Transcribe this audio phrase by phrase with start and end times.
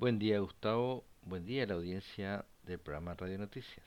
[0.00, 3.84] Buen día Gustavo, buen día a la audiencia del programa Radio Noticias.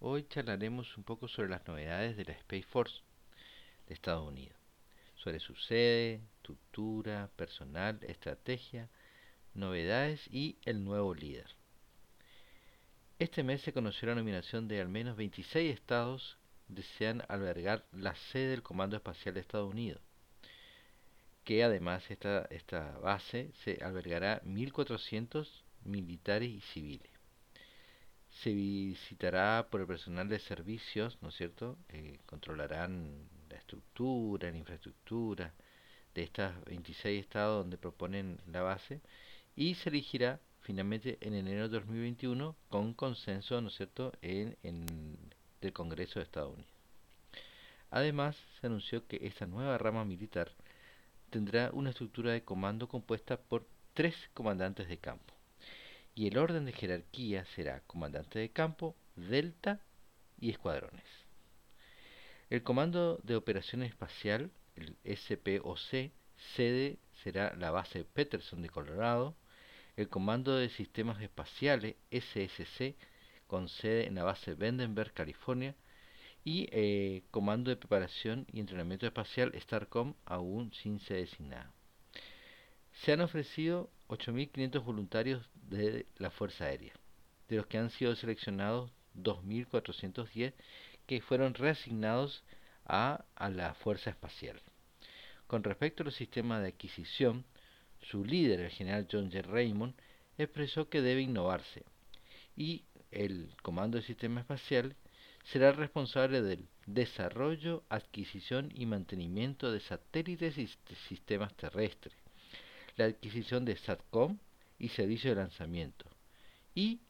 [0.00, 3.02] Hoy charlaremos un poco sobre las novedades de la Space Force
[3.86, 4.58] de Estados Unidos,
[5.14, 8.88] sobre su sede, estructura, personal, estrategia,
[9.54, 11.46] novedades y el nuevo líder.
[13.20, 16.36] Este mes se conoció la nominación de al menos 26 estados
[16.66, 20.02] que desean albergar la sede del Comando Espacial de Estados Unidos
[21.44, 25.48] que además esta, esta base se albergará 1.400
[25.84, 27.10] militares y civiles.
[28.30, 31.76] Se visitará por el personal de servicios, ¿no es cierto?
[31.88, 35.52] Eh, controlarán la estructura, la infraestructura
[36.14, 39.00] de estos 26 estados donde proponen la base
[39.56, 45.16] y se elegirá finalmente en enero de 2021 con consenso, ¿no es cierto?, en, en,
[45.60, 46.72] del Congreso de Estados Unidos.
[47.90, 50.52] Además, se anunció que esta nueva rama militar
[51.32, 55.34] tendrá una estructura de comando compuesta por tres comandantes de campo.
[56.14, 59.80] Y el orden de jerarquía será comandante de campo, delta
[60.38, 61.06] y escuadrones.
[62.50, 66.12] El Comando de Operaciones Espacial, el SPOC,
[66.54, 69.34] sede será la base Peterson de Colorado.
[69.96, 72.94] El Comando de Sistemas Espaciales, SSC,
[73.46, 75.74] con sede en la base Vandenberg, California,
[76.44, 81.72] y eh, Comando de Preparación y Entrenamiento Espacial STARCOM aún sin ser designado.
[82.92, 86.92] Se han ofrecido 8.500 voluntarios de la Fuerza Aérea,
[87.48, 90.52] de los que han sido seleccionados 2.410
[91.06, 92.42] que fueron reasignados
[92.84, 94.60] a, a la Fuerza Espacial.
[95.46, 97.44] Con respecto a los sistemas de adquisición,
[98.00, 99.42] su líder, el general John J.
[99.42, 99.94] Raymond,
[100.38, 101.84] expresó que debe innovarse
[102.56, 104.96] y el Comando de Sistema Espacial
[105.44, 110.68] será responsable del desarrollo, adquisición y mantenimiento de satélites y
[111.08, 112.14] sistemas terrestres,
[112.96, 114.38] la adquisición de SATCOM
[114.78, 116.06] y servicios de lanzamiento,
[116.74, 117.00] y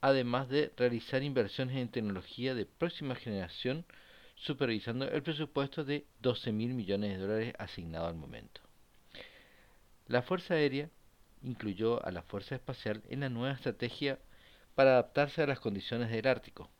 [0.00, 3.84] además de realizar inversiones en tecnología de próxima generación,
[4.36, 8.60] supervisando el presupuesto de 12 mil millones de dólares asignado al momento.
[10.08, 10.90] La Fuerza Aérea
[11.42, 14.18] incluyó a la Fuerza Espacial en la nueva estrategia
[14.74, 16.70] para adaptarse a las condiciones del Ártico,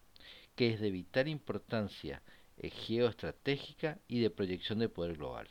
[0.56, 2.22] que es de vital importancia
[2.58, 5.48] eh, geoestratégica y de proyección de poder global.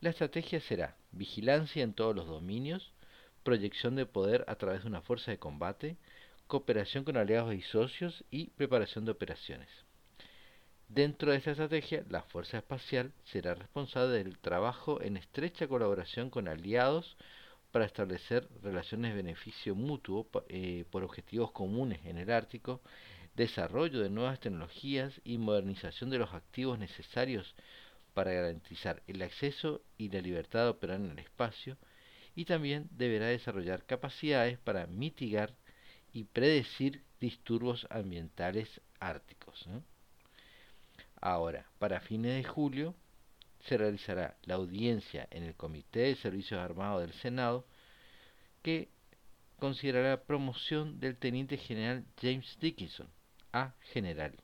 [0.00, 2.92] La estrategia será vigilancia en todos los dominios,
[3.42, 5.96] proyección de poder a través de una fuerza de combate,
[6.46, 9.68] cooperación con aliados y socios y preparación de operaciones.
[10.88, 16.48] Dentro de esta estrategia, la Fuerza Espacial será responsable del trabajo en estrecha colaboración con
[16.48, 17.16] aliados
[17.72, 22.80] para establecer relaciones de beneficio mutuo eh, por objetivos comunes en el Ártico
[23.34, 27.54] desarrollo de nuevas tecnologías y modernización de los activos necesarios
[28.14, 31.76] para garantizar el acceso y la libertad de operar en el espacio,
[32.36, 35.54] y también deberá desarrollar capacidades para mitigar
[36.12, 39.68] y predecir disturbios ambientales árticos.
[41.20, 42.94] Ahora, para fines de julio,
[43.60, 47.66] se realizará la audiencia en el Comité de Servicios Armados del Senado,
[48.62, 48.88] que
[49.58, 53.08] considerará promoción del Teniente General James Dickinson,
[53.54, 54.34] a general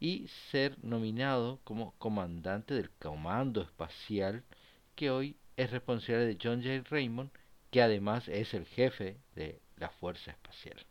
[0.00, 4.44] y ser nominado como comandante del Comando Espacial
[4.96, 6.82] que hoy es responsable de John J.
[6.90, 7.30] Raymond,
[7.70, 10.84] que además es el jefe de la Fuerza Espacial.